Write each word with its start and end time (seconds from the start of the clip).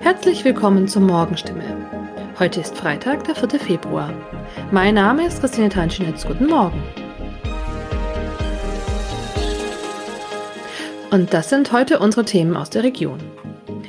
Herzlich 0.00 0.44
willkommen 0.44 0.86
zur 0.86 1.02
Morgenstimme. 1.02 1.64
Heute 2.38 2.60
ist 2.60 2.76
Freitag, 2.76 3.24
der 3.24 3.34
4. 3.34 3.58
Februar. 3.58 4.14
Mein 4.70 4.94
Name 4.94 5.26
ist 5.26 5.40
Christine 5.40 5.68
Tanschinetz. 5.68 6.24
Guten 6.24 6.46
Morgen. 6.46 6.80
Und 11.10 11.34
das 11.34 11.50
sind 11.50 11.72
heute 11.72 11.98
unsere 11.98 12.24
Themen 12.24 12.56
aus 12.56 12.70
der 12.70 12.84
Region. 12.84 13.18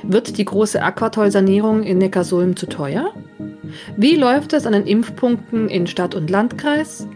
Wird 0.01 0.37
die 0.39 0.45
große 0.45 0.81
Aquatoll-Sanierung 0.81 1.84
in 1.84 2.00
Neckarsulm 2.00 2.55
zu 2.55 2.66
teuer? 2.66 3.14
Wie 3.96 4.16
läuft 4.16 4.54
es 4.54 4.66
an 4.66 4.73
den 4.73 4.88
Impfpunkten 4.88 5.70
in 5.70 5.86
Stadt 5.86 6.16
und 6.16 6.30
Landkreis? 6.30 7.07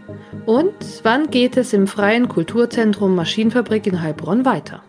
Und 0.46 0.74
wann 1.02 1.30
geht 1.30 1.56
es 1.56 1.72
im 1.72 1.88
freien 1.88 2.28
Kulturzentrum 2.28 3.16
Maschinenfabrik 3.16 3.88
in 3.88 4.02
Heilbronn 4.02 4.44
weiter? 4.44 4.82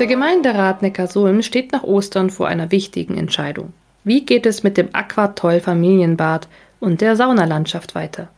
Der 0.00 0.06
Gemeinderat 0.06 0.80
Neckarsulm 0.80 1.42
steht 1.42 1.72
nach 1.72 1.82
Ostern 1.82 2.30
vor 2.30 2.48
einer 2.48 2.70
wichtigen 2.70 3.18
Entscheidung. 3.18 3.74
Wie 4.02 4.24
geht 4.24 4.46
es 4.46 4.62
mit 4.62 4.78
dem 4.78 4.88
Aquatoll 4.94 5.60
Familienbad 5.60 6.48
und 6.80 7.02
der 7.02 7.16
Saunalandschaft 7.16 7.94
weiter? 7.94 8.30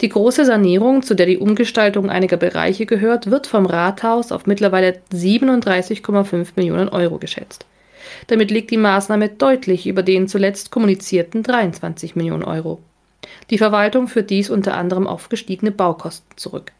Die 0.00 0.08
große 0.08 0.46
Sanierung, 0.46 1.02
zu 1.02 1.14
der 1.14 1.26
die 1.26 1.36
Umgestaltung 1.36 2.08
einiger 2.08 2.38
Bereiche 2.38 2.86
gehört, 2.86 3.30
wird 3.30 3.46
vom 3.46 3.66
Rathaus 3.66 4.32
auf 4.32 4.46
mittlerweile 4.46 4.98
37,5 5.12 6.52
Millionen 6.56 6.88
Euro 6.88 7.18
geschätzt. 7.18 7.66
Damit 8.28 8.50
liegt 8.50 8.70
die 8.70 8.78
Maßnahme 8.78 9.28
deutlich 9.28 9.86
über 9.86 10.02
den 10.02 10.28
zuletzt 10.28 10.70
kommunizierten 10.70 11.42
23 11.42 12.16
Millionen 12.16 12.42
Euro. 12.42 12.80
Die 13.50 13.58
Verwaltung 13.58 14.08
führt 14.08 14.30
dies 14.30 14.48
unter 14.48 14.74
anderem 14.78 15.06
auf 15.06 15.28
gestiegene 15.28 15.72
Baukosten 15.72 16.38
zurück. 16.38 16.72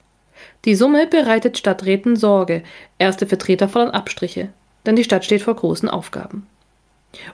Die 0.65 0.75
Summe 0.75 1.07
bereitet 1.07 1.59
Stadträten 1.59 2.17
Sorge, 2.17 2.63
erste 2.99 3.27
Vertreter 3.27 3.69
fordern 3.69 3.95
Abstriche, 3.95 4.49
denn 4.85 4.97
die 4.97 5.05
Stadt 5.05 5.25
steht 5.25 5.43
vor 5.43 5.55
großen 5.55 5.89
Aufgaben. 5.89 6.47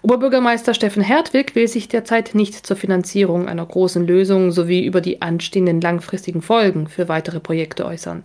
Oberbürgermeister 0.02 0.74
Steffen 0.74 1.02
Hertwig 1.02 1.54
will 1.54 1.68
sich 1.68 1.88
derzeit 1.88 2.34
nicht 2.34 2.66
zur 2.66 2.76
Finanzierung 2.76 3.48
einer 3.48 3.66
großen 3.66 4.06
Lösung 4.06 4.52
sowie 4.52 4.84
über 4.84 5.00
die 5.00 5.22
anstehenden 5.22 5.80
langfristigen 5.80 6.42
Folgen 6.42 6.86
für 6.86 7.08
weitere 7.08 7.40
Projekte 7.40 7.84
äußern. 7.84 8.22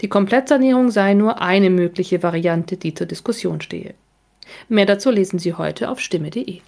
Die 0.00 0.08
Komplettsanierung 0.08 0.90
sei 0.90 1.14
nur 1.14 1.40
eine 1.40 1.70
mögliche 1.70 2.22
Variante, 2.22 2.76
die 2.76 2.94
zur 2.94 3.06
Diskussion 3.06 3.60
stehe. 3.60 3.94
Mehr 4.68 4.86
dazu 4.86 5.10
lesen 5.10 5.38
Sie 5.38 5.54
heute 5.54 5.90
auf 5.90 6.00
stimme.de. 6.00 6.60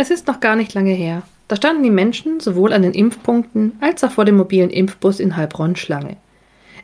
Es 0.00 0.08
ist 0.08 0.26
noch 0.28 0.40
gar 0.40 0.56
nicht 0.56 0.72
lange 0.72 0.94
her. 0.94 1.24
Da 1.46 1.56
standen 1.56 1.82
die 1.82 1.90
Menschen 1.90 2.40
sowohl 2.40 2.72
an 2.72 2.80
den 2.80 2.94
Impfpunkten 2.94 3.76
als 3.82 4.02
auch 4.02 4.12
vor 4.12 4.24
dem 4.24 4.38
mobilen 4.38 4.70
Impfbus 4.70 5.20
in 5.20 5.36
Heilbronn 5.36 5.76
Schlange. 5.76 6.16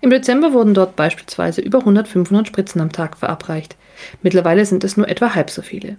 Im 0.03 0.11
Dezember 0.11 0.53
wurden 0.53 0.75
dort 0.75 0.97
beispielsweise 0.97 1.63
über 1.63 1.79
100, 1.79 2.09
500 2.09 2.47
Spritzen 2.47 2.83
am 2.83 2.93
Tag 2.93 3.17
verabreicht. 3.17 3.77
Mittlerweile 4.21 4.67
sind 4.67 4.85
es 4.85 4.99
nur 4.99 5.09
etwa 5.09 5.35
halb 5.35 5.49
so 5.49 5.63
viele. 5.63 5.97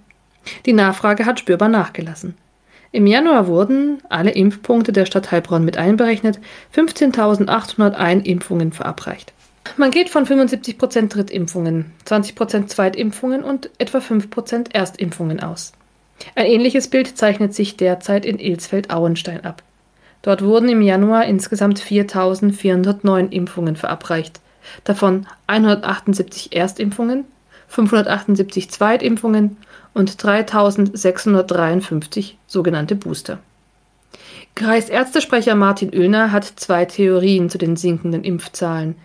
Die 0.68 0.74
Nachfrage 0.74 1.26
hat 1.26 1.40
spürbar 1.40 1.70
nachgelassen. 1.70 2.36
Im 2.92 3.08
Januar 3.08 3.48
wurden, 3.48 3.98
alle 4.10 4.30
Impfpunkte 4.30 4.94
der 4.94 5.08
Stadt 5.08 5.32
Heilbronn 5.32 5.66
mit 5.66 5.76
einberechnet, 5.76 6.40
15.801 6.76 8.26
Impfungen 8.26 8.74
verabreicht. 8.74 9.34
Man 9.76 9.90
geht 9.90 10.12
von 10.12 10.28
75% 10.28 11.08
Drittimpfungen, 11.08 11.94
20% 12.06 12.68
Zweitimpfungen 12.68 13.44
und 13.44 13.72
etwa 13.80 13.98
5% 13.98 14.76
Erstimpfungen 14.76 15.40
aus. 15.40 15.74
Ein 16.36 16.46
ähnliches 16.46 16.90
Bild 16.90 17.18
zeichnet 17.18 17.54
sich 17.54 17.78
derzeit 17.78 18.26
in 18.26 18.40
Ilsfeld-Auenstein 18.40 19.46
ab. 19.46 19.64
Dort 20.22 20.44
wurden 20.44 20.70
im 20.70 20.82
Januar 20.82 21.26
insgesamt 21.26 21.80
4.409 21.80 23.32
Impfungen 23.32 23.76
verabreicht, 23.76 24.40
davon 24.84 25.26
178 25.48 26.56
Erstimpfungen, 26.56 27.26
578 27.68 28.70
Zweitimpfungen 28.70 29.58
und 29.94 30.12
3.653 30.12 32.34
sogenannte 32.48 32.96
Booster. 32.96 33.40
Kreisärztesprecher 34.56 35.56
Martin 35.56 35.94
Oehner 35.94 36.32
hat 36.32 36.46
zwei 36.46 36.86
Theorien 36.86 37.50
zu 37.50 37.58
den 37.58 37.76
sinkenden 37.76 38.24
Impfzahlen. 38.24 38.96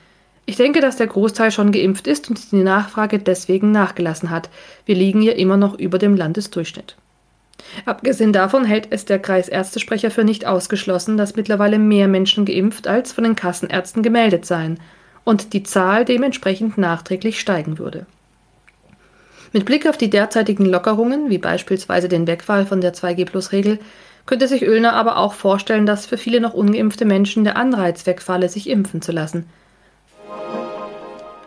Ich 0.46 0.56
denke, 0.56 0.80
dass 0.80 0.96
der 0.96 1.06
Großteil 1.06 1.52
schon 1.52 1.72
geimpft 1.72 2.06
ist 2.06 2.30
und 2.30 2.52
die 2.52 2.62
Nachfrage 2.62 3.18
deswegen 3.18 3.70
nachgelassen 3.70 4.30
hat. 4.30 4.48
Wir 4.86 4.94
liegen 4.94 5.22
ja 5.22 5.32
immer 5.32 5.56
noch 5.56 5.78
über 5.78 5.98
dem 5.98 6.16
Landesdurchschnitt. 6.16 6.96
Abgesehen 7.84 8.32
davon 8.32 8.64
hält 8.64 8.88
es 8.90 9.04
der 9.04 9.18
Kreisärztesprecher 9.18 10.10
für 10.10 10.24
nicht 10.24 10.46
ausgeschlossen, 10.46 11.16
dass 11.16 11.36
mittlerweile 11.36 11.78
mehr 11.78 12.08
Menschen 12.08 12.44
geimpft 12.44 12.86
als 12.86 13.12
von 13.12 13.24
den 13.24 13.36
Kassenärzten 13.36 14.02
gemeldet 14.02 14.44
seien 14.44 14.78
und 15.24 15.52
die 15.52 15.62
Zahl 15.62 16.04
dementsprechend 16.04 16.78
nachträglich 16.78 17.40
steigen 17.40 17.78
würde. 17.78 18.06
Mit 19.52 19.64
Blick 19.64 19.86
auf 19.86 19.96
die 19.96 20.10
derzeitigen 20.10 20.64
Lockerungen, 20.64 21.30
wie 21.30 21.38
beispielsweise 21.38 22.08
den 22.08 22.26
Wegfall 22.26 22.66
von 22.66 22.80
der 22.80 22.94
2G-Plus-Regel, 22.94 23.78
könnte 24.24 24.48
sich 24.48 24.62
Oehlner 24.62 24.94
aber 24.94 25.16
auch 25.16 25.34
vorstellen, 25.34 25.84
dass 25.84 26.06
für 26.06 26.16
viele 26.16 26.40
noch 26.40 26.54
ungeimpfte 26.54 27.04
Menschen 27.04 27.44
der 27.44 27.56
Anreiz 27.56 28.06
wegfalle, 28.06 28.48
sich 28.48 28.68
impfen 28.68 29.02
zu 29.02 29.12
lassen– 29.12 29.46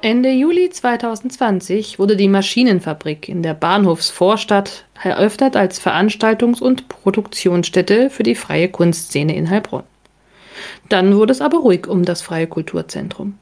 Ende 0.06 0.30
Juli 0.30 0.70
2020 0.70 1.98
wurde 1.98 2.16
die 2.16 2.28
Maschinenfabrik 2.28 3.28
in 3.28 3.42
der 3.42 3.56
Bahnhofsvorstadt 3.56 4.86
eröffnet 5.04 5.56
als 5.56 5.82
Veranstaltungs- 5.82 6.62
und 6.62 6.88
Produktionsstätte 6.90 8.12
für 8.12 8.22
die 8.22 8.36
freie 8.36 8.70
Kunstszene 8.70 9.36
in 9.36 9.50
Heilbronn. 9.50 9.82
Dann 10.90 11.16
wurde 11.16 11.32
es 11.32 11.42
aber 11.42 11.58
ruhig 11.58 11.88
um 11.88 12.06
das 12.06 12.22
freie 12.22 12.46
Kulturzentrum. 12.46 13.40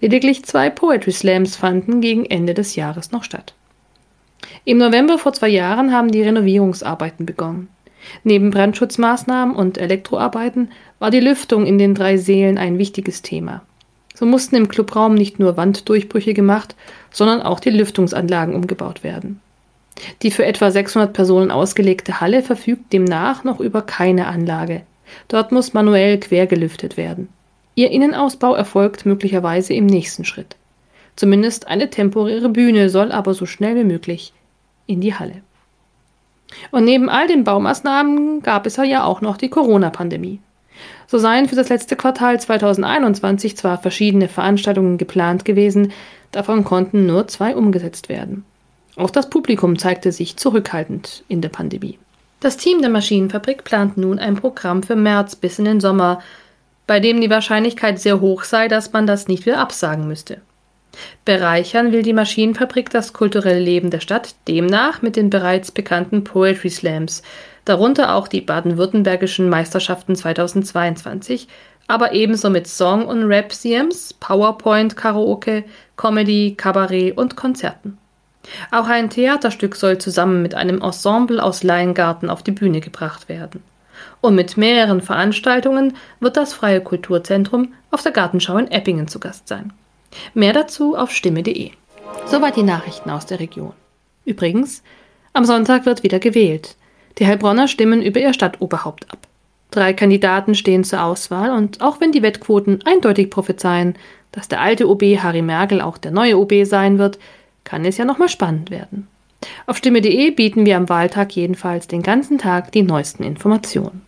Lediglich 0.00 0.44
zwei 0.44 0.70
Poetry 0.70 1.10
Slams 1.10 1.56
fanden 1.56 2.00
gegen 2.00 2.24
Ende 2.24 2.54
des 2.54 2.76
Jahres 2.76 3.10
noch 3.10 3.24
statt. 3.24 3.54
Im 4.64 4.78
November 4.78 5.18
vor 5.18 5.32
zwei 5.32 5.48
Jahren 5.48 5.92
haben 5.92 6.12
die 6.12 6.22
Renovierungsarbeiten 6.22 7.26
begonnen. 7.26 7.66
Neben 8.22 8.52
Brandschutzmaßnahmen 8.52 9.56
und 9.56 9.76
Elektroarbeiten 9.76 10.70
war 11.00 11.10
die 11.10 11.18
Lüftung 11.18 11.66
in 11.66 11.78
den 11.78 11.96
drei 11.96 12.16
Sälen 12.16 12.58
ein 12.58 12.78
wichtiges 12.78 13.22
Thema. 13.22 13.62
So 14.18 14.24
mussten 14.24 14.56
im 14.56 14.68
Clubraum 14.68 15.14
nicht 15.14 15.38
nur 15.38 15.58
Wanddurchbrüche 15.58 16.32
gemacht, 16.32 16.74
sondern 17.12 17.42
auch 17.42 17.60
die 17.60 17.70
Lüftungsanlagen 17.70 18.54
umgebaut 18.54 19.04
werden. 19.04 19.40
Die 20.22 20.30
für 20.30 20.44
etwa 20.44 20.70
600 20.70 21.12
Personen 21.12 21.50
ausgelegte 21.50 22.20
Halle 22.20 22.42
verfügt 22.42 22.92
demnach 22.94 23.44
noch 23.44 23.60
über 23.60 23.82
keine 23.82 24.26
Anlage. 24.26 24.82
Dort 25.28 25.52
muss 25.52 25.74
manuell 25.74 26.18
quer 26.18 26.46
gelüftet 26.46 26.96
werden. 26.96 27.28
Ihr 27.74 27.90
Innenausbau 27.90 28.54
erfolgt 28.54 29.04
möglicherweise 29.04 29.74
im 29.74 29.84
nächsten 29.84 30.24
Schritt. 30.24 30.56
Zumindest 31.14 31.68
eine 31.68 31.90
temporäre 31.90 32.48
Bühne 32.48 32.88
soll 32.88 33.12
aber 33.12 33.34
so 33.34 33.44
schnell 33.44 33.76
wie 33.76 33.84
möglich 33.84 34.32
in 34.86 35.02
die 35.02 35.14
Halle. 35.14 35.42
Und 36.70 36.84
neben 36.84 37.10
all 37.10 37.26
den 37.26 37.44
Baumaßnahmen 37.44 38.42
gab 38.42 38.66
es 38.66 38.76
ja 38.76 39.04
auch 39.04 39.20
noch 39.20 39.36
die 39.36 39.50
Corona-Pandemie. 39.50 40.40
So 41.06 41.18
seien 41.18 41.48
für 41.48 41.56
das 41.56 41.68
letzte 41.68 41.96
Quartal 41.96 42.40
2021 42.40 43.56
zwar 43.56 43.78
verschiedene 43.78 44.28
Veranstaltungen 44.28 44.98
geplant 44.98 45.44
gewesen, 45.44 45.92
davon 46.32 46.64
konnten 46.64 47.06
nur 47.06 47.28
zwei 47.28 47.54
umgesetzt 47.54 48.08
werden. 48.08 48.44
Auch 48.96 49.10
das 49.10 49.30
Publikum 49.30 49.78
zeigte 49.78 50.10
sich 50.12 50.36
zurückhaltend 50.36 51.24
in 51.28 51.40
der 51.40 51.50
Pandemie. 51.50 51.98
Das 52.40 52.56
Team 52.56 52.80
der 52.80 52.90
Maschinenfabrik 52.90 53.64
plant 53.64 53.96
nun 53.96 54.18
ein 54.18 54.36
Programm 54.36 54.82
für 54.82 54.96
März 54.96 55.36
bis 55.36 55.58
in 55.58 55.64
den 55.64 55.80
Sommer, 55.80 56.20
bei 56.86 57.00
dem 57.00 57.20
die 57.20 57.30
Wahrscheinlichkeit 57.30 57.98
sehr 57.98 58.20
hoch 58.20 58.44
sei, 58.44 58.68
dass 58.68 58.92
man 58.92 59.06
das 59.06 59.28
nicht 59.28 59.46
wieder 59.46 59.58
absagen 59.58 60.06
müsste. 60.06 60.40
Bereichern 61.24 61.92
will 61.92 62.02
die 62.02 62.12
Maschinenfabrik 62.12 62.90
das 62.90 63.12
kulturelle 63.12 63.60
Leben 63.60 63.90
der 63.90 64.00
Stadt 64.00 64.34
demnach 64.48 65.02
mit 65.02 65.16
den 65.16 65.28
bereits 65.30 65.70
bekannten 65.70 66.24
Poetry 66.24 66.70
Slams, 66.70 67.22
darunter 67.66 68.14
auch 68.14 68.28
die 68.28 68.40
baden-württembergischen 68.40 69.50
Meisterschaften 69.50 70.16
2022, 70.16 71.48
aber 71.86 72.12
ebenso 72.12 72.48
mit 72.48 72.66
Song- 72.66 73.06
und 73.06 73.24
Rap-CMs, 73.24 74.14
PowerPoint-Karaoke, 74.14 75.64
Comedy, 75.96 76.54
Kabarett 76.56 77.16
und 77.16 77.36
Konzerten. 77.36 77.98
Auch 78.70 78.86
ein 78.86 79.10
Theaterstück 79.10 79.76
soll 79.76 79.98
zusammen 79.98 80.40
mit 80.42 80.54
einem 80.54 80.80
Ensemble 80.80 81.42
aus 81.42 81.62
Leingarten 81.62 82.30
auf 82.30 82.42
die 82.42 82.52
Bühne 82.52 82.80
gebracht 82.80 83.28
werden. 83.28 83.62
Und 84.20 84.34
mit 84.34 84.56
mehreren 84.56 85.00
Veranstaltungen 85.00 85.94
wird 86.20 86.36
das 86.36 86.54
Freie 86.54 86.80
Kulturzentrum 86.80 87.74
auf 87.90 88.02
der 88.02 88.12
Gartenschau 88.12 88.56
in 88.56 88.70
Eppingen 88.70 89.08
zu 89.08 89.18
Gast 89.18 89.48
sein. 89.48 89.72
Mehr 90.34 90.52
dazu 90.52 90.96
auf 90.96 91.10
stimme.de. 91.10 91.70
Soweit 92.26 92.56
die 92.56 92.62
Nachrichten 92.62 93.10
aus 93.10 93.26
der 93.26 93.40
Region. 93.40 93.72
Übrigens, 94.24 94.82
am 95.32 95.44
Sonntag 95.44 95.86
wird 95.86 96.02
wieder 96.02 96.18
gewählt. 96.18 96.76
Die 97.18 97.26
Heilbronner 97.26 97.68
stimmen 97.68 98.02
über 98.02 98.20
ihr 98.20 98.32
Stadtoberhaupt 98.32 99.10
ab. 99.10 99.26
Drei 99.70 99.92
Kandidaten 99.92 100.54
stehen 100.54 100.84
zur 100.84 101.02
Auswahl 101.02 101.50
und 101.50 101.80
auch 101.80 102.00
wenn 102.00 102.12
die 102.12 102.22
Wettquoten 102.22 102.80
eindeutig 102.84 103.30
prophezeien, 103.30 103.94
dass 104.32 104.48
der 104.48 104.60
alte 104.60 104.88
OB 104.88 105.02
Harry 105.18 105.42
Merkel 105.42 105.80
auch 105.80 105.98
der 105.98 106.10
neue 106.10 106.38
OB 106.38 106.64
sein 106.64 106.98
wird, 106.98 107.18
kann 107.64 107.84
es 107.84 107.96
ja 107.96 108.04
nochmal 108.04 108.28
spannend 108.28 108.70
werden. 108.70 109.08
Auf 109.66 109.76
stimme.de 109.78 110.30
bieten 110.30 110.66
wir 110.66 110.76
am 110.76 110.88
Wahltag 110.88 111.34
jedenfalls 111.34 111.88
den 111.88 112.02
ganzen 112.02 112.38
Tag 112.38 112.72
die 112.72 112.82
neuesten 112.82 113.22
Informationen. 113.22 114.02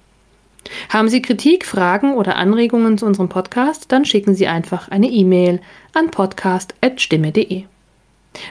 Haben 0.90 1.08
Sie 1.08 1.22
Kritik, 1.22 1.64
Fragen 1.64 2.14
oder 2.14 2.36
Anregungen 2.36 2.98
zu 2.98 3.06
unserem 3.06 3.28
Podcast, 3.28 3.90
dann 3.90 4.04
schicken 4.04 4.34
Sie 4.34 4.46
einfach 4.46 4.88
eine 4.88 5.08
E-Mail 5.08 5.60
an 5.94 6.10
podcast.stimme.de. 6.10 7.64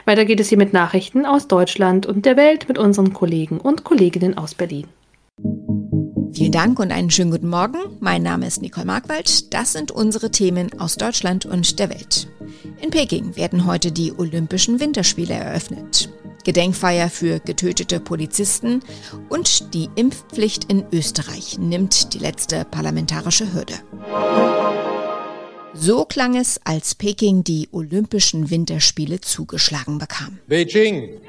Weiter 0.04 0.24
geht 0.24 0.40
es 0.40 0.48
hier 0.48 0.58
mit 0.58 0.72
Nachrichten 0.72 1.26
aus 1.26 1.48
Deutschland 1.48 2.06
und 2.06 2.24
der 2.26 2.36
Welt 2.36 2.68
mit 2.68 2.78
unseren 2.78 3.12
Kollegen 3.12 3.58
und 3.60 3.84
Kolleginnen 3.84 4.36
aus 4.36 4.54
Berlin. 4.54 4.86
Vielen 6.32 6.52
Dank 6.52 6.78
und 6.78 6.92
einen 6.92 7.10
schönen 7.10 7.30
guten 7.30 7.48
Morgen. 7.48 7.78
Mein 8.00 8.22
Name 8.22 8.46
ist 8.46 8.62
Nicole 8.62 8.86
Markwald. 8.86 9.52
Das 9.52 9.72
sind 9.72 9.90
unsere 9.90 10.30
Themen 10.30 10.78
aus 10.78 10.96
Deutschland 10.96 11.46
und 11.46 11.78
der 11.78 11.90
Welt. 11.90 12.28
In 12.80 12.90
Peking 12.90 13.36
werden 13.36 13.66
heute 13.66 13.90
die 13.90 14.12
Olympischen 14.16 14.78
Winterspiele 14.78 15.34
eröffnet. 15.34 16.10
Gedenkfeier 16.44 17.10
für 17.10 17.40
getötete 17.40 18.00
Polizisten 18.00 18.80
und 19.28 19.74
die 19.74 19.90
Impfpflicht 19.96 20.70
in 20.70 20.84
Österreich 20.92 21.58
nimmt 21.58 22.14
die 22.14 22.18
letzte 22.18 22.64
parlamentarische 22.64 23.52
Hürde. 23.52 23.74
So 25.80 26.04
klang 26.04 26.34
es, 26.34 26.60
als 26.64 26.96
Peking 26.96 27.44
die 27.44 27.68
Olympischen 27.70 28.50
Winterspiele 28.50 29.20
zugeschlagen 29.20 29.98
bekam. 29.98 30.40
Beijing! 30.48 31.20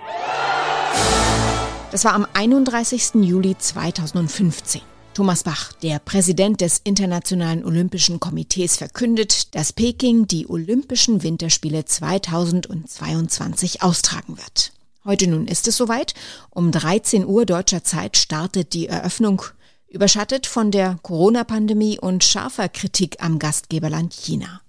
Das 1.91 2.03
war 2.03 2.13
am 2.13 2.25
31. 2.33 3.15
Juli 3.21 3.55
2015. 3.57 4.81
Thomas 5.13 5.43
Bach, 5.43 5.73
der 5.83 5.99
Präsident 5.99 6.61
des 6.61 6.81
Internationalen 6.83 7.63
Olympischen 7.63 8.19
Komitees, 8.19 8.77
verkündet, 8.77 9.53
dass 9.53 9.71
Peking 9.71 10.25
die 10.25 10.49
Olympischen 10.49 11.21
Winterspiele 11.21 11.85
2022 11.85 13.83
austragen 13.83 14.37
wird. 14.37 14.71
Heute 15.05 15.27
nun 15.27 15.47
ist 15.47 15.67
es 15.67 15.77
soweit. 15.77 16.15
Um 16.49 16.71
13 16.71 17.23
Uhr 17.25 17.45
deutscher 17.45 17.83
Zeit 17.83 18.17
startet 18.17 18.73
die 18.73 18.87
Eröffnung, 18.87 19.43
überschattet 19.89 20.45
von 20.45 20.71
der 20.71 20.99
Corona-Pandemie 21.01 21.99
und 21.99 22.23
scharfer 22.23 22.69
Kritik 22.69 23.17
am 23.23 23.39
Gastgeberland 23.39 24.13
China. 24.13 24.61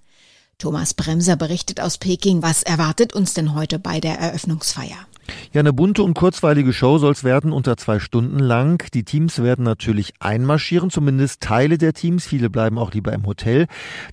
Thomas 0.58 0.94
Bremser 0.94 1.37
berichtet 1.37 1.81
aus 1.81 1.99
Peking, 1.99 2.43
was 2.43 2.62
erwartet 2.62 3.14
uns 3.14 3.32
denn 3.34 3.55
heute 3.55 3.78
bei 3.78 4.00
der 4.00 4.19
Eröffnungsfeier? 4.19 5.06
Ja, 5.52 5.60
eine 5.60 5.72
bunte 5.72 6.02
und 6.02 6.14
kurzweilige 6.14 6.72
Show 6.72 6.98
soll 6.98 7.12
es 7.12 7.24
werden, 7.24 7.52
unter 7.52 7.76
zwei 7.76 7.98
Stunden 7.98 8.38
lang. 8.38 8.90
Die 8.94 9.04
Teams 9.04 9.42
werden 9.42 9.64
natürlich 9.64 10.14
einmarschieren, 10.20 10.90
zumindest 10.90 11.42
Teile 11.42 11.78
der 11.78 11.92
Teams. 11.92 12.26
Viele 12.26 12.50
bleiben 12.50 12.78
auch 12.78 12.92
lieber 12.92 13.12
im 13.12 13.26
Hotel. 13.26 13.66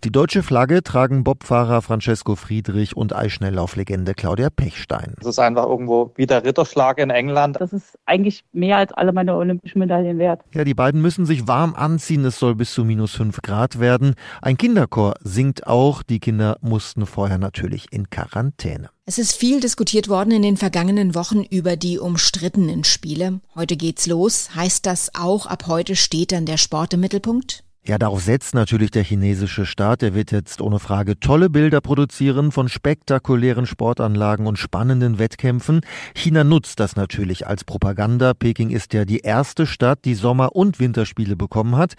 Die 0.03 0.11
deutsche 0.11 0.43
Flagge 0.43 0.83
tragen 0.83 1.23
Bobfahrer 1.23 1.81
Francesco 1.81 2.35
Friedrich 2.35 2.95
und 2.95 3.15
Eisschnelllauflegende 3.15 4.13
Claudia 4.13 4.49
Pechstein. 4.49 5.13
Das 5.17 5.27
ist 5.27 5.39
einfach 5.39 5.65
irgendwo 5.65 6.11
wie 6.15 6.25
der 6.25 6.43
Ritterschlag 6.43 6.97
in 6.97 7.09
England. 7.09 7.57
Das 7.59 7.73
ist 7.73 7.97
eigentlich 8.05 8.43
mehr 8.53 8.77
als 8.77 8.91
alle 8.93 9.13
meine 9.13 9.35
olympischen 9.35 9.79
Medaillen 9.79 10.17
wert. 10.19 10.41
Ja, 10.53 10.63
die 10.63 10.73
beiden 10.73 11.01
müssen 11.01 11.25
sich 11.25 11.47
warm 11.47 11.75
anziehen. 11.75 12.25
Es 12.25 12.39
soll 12.39 12.55
bis 12.55 12.73
zu 12.73 12.83
minus 12.83 13.13
fünf 13.13 13.41
Grad 13.41 13.79
werden. 13.79 14.15
Ein 14.41 14.57
Kinderchor 14.57 15.15
singt 15.21 15.67
auch. 15.67 16.03
Die 16.03 16.19
Kinder 16.19 16.57
mussten 16.61 17.05
vorher 17.05 17.37
natürlich 17.37 17.87
in 17.91 18.09
Quarantäne. 18.09 18.89
Es 19.09 19.17
ist 19.17 19.37
viel 19.37 19.61
diskutiert 19.61 20.09
worden 20.09 20.31
in 20.31 20.41
den 20.41 20.57
vergangenen 20.57 21.15
Wochen 21.15 21.43
über 21.43 21.77
die 21.77 21.97
umstrittenen 21.97 22.83
Spiele. 22.83 23.39
Heute 23.55 23.77
geht's 23.77 24.05
los. 24.05 24.53
Heißt 24.53 24.85
das 24.85 25.15
auch, 25.15 25.45
ab 25.45 25.67
heute 25.67 25.95
steht 25.95 26.33
dann 26.33 26.45
der 26.45 26.57
Sport 26.57 26.93
im 26.93 26.99
Mittelpunkt? 26.99 27.63
Ja, 27.87 27.97
darauf 27.97 28.21
setzt 28.21 28.53
natürlich 28.53 28.91
der 28.91 29.05
chinesische 29.05 29.65
Staat. 29.65 30.03
Er 30.03 30.13
wird 30.13 30.33
jetzt 30.33 30.59
ohne 30.59 30.77
Frage 30.77 31.21
tolle 31.21 31.49
Bilder 31.49 31.79
produzieren 31.79 32.51
von 32.51 32.67
spektakulären 32.67 33.65
Sportanlagen 33.65 34.45
und 34.45 34.59
spannenden 34.59 35.19
Wettkämpfen. 35.19 35.79
China 36.13 36.43
nutzt 36.43 36.81
das 36.81 36.97
natürlich 36.97 37.47
als 37.47 37.63
Propaganda. 37.63 38.33
Peking 38.33 38.71
ist 38.71 38.93
ja 38.93 39.05
die 39.05 39.19
erste 39.19 39.65
Stadt, 39.65 39.99
die 40.03 40.15
Sommer- 40.15 40.53
und 40.53 40.81
Winterspiele 40.81 41.37
bekommen 41.37 41.77
hat. 41.77 41.93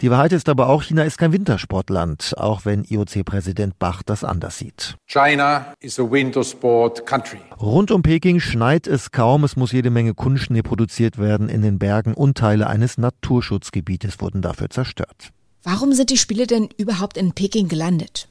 Die 0.00 0.10
Wahrheit 0.10 0.32
ist 0.32 0.48
aber 0.48 0.70
auch, 0.70 0.82
China 0.82 1.02
ist 1.02 1.18
kein 1.18 1.34
Wintersportland, 1.34 2.32
auch 2.38 2.64
wenn 2.64 2.82
IOC-Präsident 2.82 3.78
Bach 3.78 4.02
das 4.02 4.24
anders 4.24 4.56
sieht. 4.56 4.94
China 5.06 5.74
is 5.80 6.00
a 6.00 6.10
winter 6.10 6.42
sport 6.42 7.04
country. 7.04 7.40
Rund 7.60 7.90
um 7.90 8.00
Peking 8.00 8.40
schneit 8.40 8.86
es 8.86 9.10
kaum. 9.10 9.44
Es 9.44 9.56
muss 9.56 9.72
jede 9.72 9.90
Menge 9.90 10.14
Kunstschnee 10.14 10.62
produziert 10.62 11.18
werden 11.18 11.50
in 11.50 11.60
den 11.60 11.78
Bergen 11.78 12.14
und 12.14 12.38
Teile 12.38 12.66
eines 12.66 12.96
Naturschutzgebietes 12.96 14.22
wurden 14.22 14.40
dafür 14.40 14.70
zerstört. 14.70 15.33
Warum 15.64 15.94
sind 15.94 16.10
die 16.10 16.18
Spiele 16.18 16.46
denn 16.46 16.68
überhaupt 16.76 17.16
in 17.16 17.32
Peking 17.32 17.68
gelandet? 17.68 18.28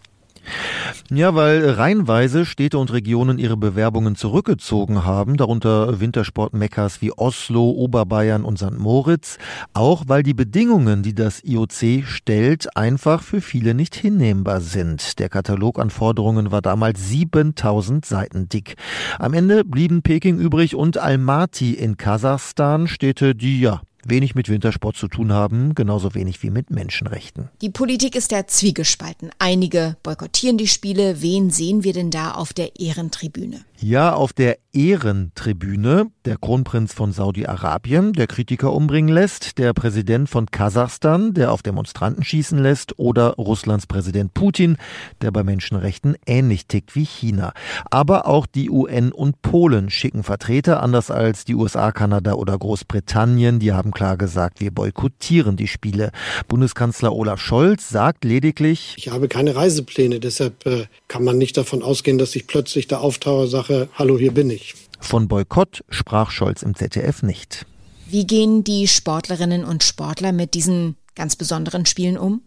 Ja, 1.09 1.35
weil 1.35 1.69
reihenweise 1.69 2.45
Städte 2.45 2.77
und 2.77 2.91
Regionen 2.91 3.39
ihre 3.39 3.57
Bewerbungen 3.57 4.15
zurückgezogen 4.15 5.05
haben, 5.05 5.37
darunter 5.37 5.99
Wintersportmeckers 5.99 7.01
wie 7.01 7.11
Oslo, 7.13 7.69
Oberbayern 7.71 8.43
und 8.43 8.57
St. 8.57 8.77
Moritz, 8.77 9.37
auch 9.73 10.03
weil 10.07 10.21
die 10.21 10.33
Bedingungen, 10.33 11.01
die 11.01 11.15
das 11.15 11.43
IOC 11.43 12.05
stellt, 12.05 12.75
einfach 12.75 13.23
für 13.23 13.41
viele 13.41 13.73
nicht 13.73 13.95
hinnehmbar 13.95 14.61
sind. 14.61 15.19
Der 15.19 15.29
Katalog 15.29 15.79
an 15.79 15.89
Forderungen 15.89 16.51
war 16.51 16.61
damals 16.61 17.07
7000 17.09 18.05
Seiten 18.05 18.49
dick. 18.49 18.75
Am 19.19 19.33
Ende 19.33 19.63
blieben 19.63 20.01
Peking 20.01 20.37
übrig 20.37 20.75
und 20.75 20.97
Almaty 20.97 21.73
in 21.73 21.97
Kasachstan, 21.97 22.87
Städte, 22.87 23.33
die 23.33 23.61
ja 23.61 23.81
wenig 24.05 24.35
mit 24.35 24.49
Wintersport 24.49 24.95
zu 24.95 25.07
tun 25.07 25.31
haben, 25.31 25.75
genauso 25.75 26.13
wenig 26.15 26.41
wie 26.43 26.49
mit 26.49 26.69
Menschenrechten. 26.69 27.49
Die 27.61 27.69
Politik 27.69 28.15
ist 28.15 28.31
ja 28.31 28.45
zwiegespalten. 28.45 29.31
Einige 29.39 29.97
boykottieren 30.03 30.57
die 30.57 30.67
Spiele. 30.67 31.21
Wen 31.21 31.49
sehen 31.49 31.83
wir 31.83 31.93
denn 31.93 32.11
da 32.11 32.31
auf 32.31 32.53
der 32.53 32.79
Ehrentribüne? 32.79 33.61
Ja, 33.83 34.13
auf 34.13 34.31
der 34.31 34.59
Ehrentribüne 34.71 36.09
der 36.25 36.37
Kronprinz 36.37 36.93
von 36.93 37.11
Saudi-Arabien, 37.11 38.13
der 38.13 38.27
Kritiker 38.27 38.71
umbringen 38.71 39.13
lässt, 39.13 39.57
der 39.57 39.73
Präsident 39.73 40.29
von 40.29 40.45
Kasachstan, 40.47 41.33
der 41.33 41.51
auf 41.51 41.61
Demonstranten 41.61 42.23
schießen 42.23 42.57
lässt, 42.57 42.97
oder 42.97 43.33
Russlands 43.35 43.85
Präsident 43.85 44.33
Putin, 44.33 44.77
der 45.21 45.31
bei 45.31 45.43
Menschenrechten 45.43 46.15
ähnlich 46.25 46.65
tickt 46.65 46.95
wie 46.95 47.03
China. 47.03 47.53
Aber 47.91 48.25
auch 48.25 48.45
die 48.45 48.69
UN 48.69 49.11
und 49.11 49.41
Polen 49.41 49.89
schicken 49.89 50.23
Vertreter, 50.23 50.81
anders 50.81 51.11
als 51.11 51.43
die 51.43 51.53
USA, 51.53 51.91
Kanada 51.91 52.33
oder 52.33 52.57
Großbritannien. 52.57 53.59
Die 53.59 53.73
haben 53.73 53.91
klar 53.91 54.15
gesagt, 54.15 54.61
wir 54.61 54.71
boykottieren 54.71 55.57
die 55.57 55.67
Spiele. 55.67 56.11
Bundeskanzler 56.47 57.13
Olaf 57.13 57.41
Scholz 57.41 57.89
sagt 57.89 58.23
lediglich, 58.23 58.95
ich 58.97 59.09
habe 59.09 59.27
keine 59.27 59.57
Reisepläne, 59.57 60.21
deshalb 60.21 60.65
äh, 60.65 60.85
kann 61.09 61.25
man 61.25 61.37
nicht 61.37 61.57
davon 61.57 61.83
ausgehen, 61.83 62.17
dass 62.17 62.35
ich 62.35 62.47
plötzlich 62.47 62.87
da 62.87 62.99
auftauche, 62.99 63.47
sage, 63.73 63.85
Sache, 63.85 63.89
hallo, 63.95 64.17
hier 64.17 64.33
bin 64.33 64.49
ich. 64.49 64.75
Von 64.99 65.27
Boykott 65.27 65.83
sprach 65.89 66.31
Scholz 66.31 66.61
im 66.61 66.75
ZDF 66.75 67.23
nicht. 67.23 67.65
Wie 68.07 68.27
gehen 68.27 68.63
die 68.63 68.87
Sportlerinnen 68.87 69.65
und 69.65 69.83
Sportler 69.83 70.31
mit 70.31 70.53
diesen 70.53 70.95
ganz 71.15 71.35
besonderen 71.35 71.85
Spielen 71.85 72.17
um? 72.17 72.41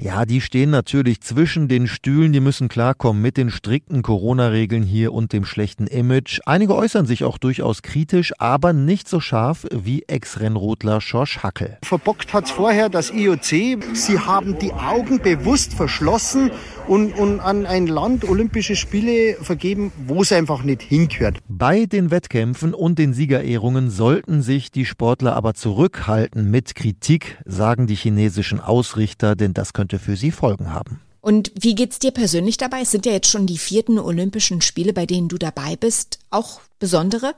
Ja, 0.00 0.24
die 0.24 0.40
stehen 0.40 0.70
natürlich 0.70 1.20
zwischen 1.20 1.68
den 1.68 1.86
Stühlen, 1.86 2.32
die 2.32 2.40
müssen 2.40 2.68
klarkommen 2.68 3.22
mit 3.22 3.36
den 3.36 3.50
strikten 3.50 4.02
Corona-Regeln 4.02 4.82
hier 4.82 5.12
und 5.12 5.32
dem 5.32 5.44
schlechten 5.44 5.86
Image. 5.86 6.40
Einige 6.46 6.74
äußern 6.74 7.06
sich 7.06 7.24
auch 7.24 7.38
durchaus 7.38 7.82
kritisch, 7.82 8.32
aber 8.38 8.72
nicht 8.72 9.08
so 9.08 9.20
scharf 9.20 9.66
wie 9.72 10.04
Ex-Rennrodler 10.06 11.00
Schorsch 11.00 11.38
Hackel. 11.38 11.78
Verbockt 11.82 12.32
hat 12.32 12.48
vorher 12.48 12.88
das 12.88 13.10
IOC. 13.10 13.82
Sie 13.94 14.18
haben 14.18 14.58
die 14.58 14.72
Augen 14.72 15.20
bewusst 15.20 15.74
verschlossen 15.74 16.50
und, 16.86 17.12
und 17.12 17.40
an 17.40 17.66
ein 17.66 17.86
Land 17.86 18.28
Olympische 18.28 18.76
Spiele 18.76 19.34
vergeben, 19.40 19.92
wo 20.06 20.22
es 20.22 20.32
einfach 20.32 20.62
nicht 20.62 20.82
hingehört. 20.82 21.38
Bei 21.48 21.86
den 21.86 22.10
Wettkämpfen 22.10 22.74
und 22.74 22.98
den 22.98 23.12
Siegerehrungen 23.12 23.90
sollten 23.90 24.42
sich 24.42 24.70
die 24.70 24.86
Sportler 24.86 25.36
aber 25.36 25.54
zurückhalten 25.54 26.50
mit 26.50 26.74
Kritik, 26.74 27.38
sagen 27.44 27.86
die 27.86 27.94
chinesischen 27.94 28.60
Ausrichter, 28.60 29.36
denn 29.36 29.54
das 29.54 29.72
könnte 29.78 30.00
für 30.00 30.16
sie 30.16 30.32
Folgen 30.32 30.74
haben. 30.74 31.00
Und 31.20 31.52
wie 31.54 31.76
geht's 31.76 32.00
dir 32.00 32.10
persönlich 32.10 32.56
dabei? 32.56 32.80
Es 32.80 32.90
sind 32.90 33.06
ja 33.06 33.12
jetzt 33.12 33.30
schon 33.30 33.46
die 33.46 33.58
vierten 33.58 34.00
Olympischen 34.00 34.60
Spiele, 34.60 34.92
bei 34.92 35.06
denen 35.06 35.28
du 35.28 35.38
dabei 35.38 35.76
bist. 35.76 36.18
Auch 36.30 36.60
besondere? 36.80 37.34